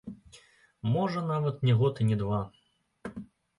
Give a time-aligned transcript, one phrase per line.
[0.93, 2.43] Можа, нават не год і не два.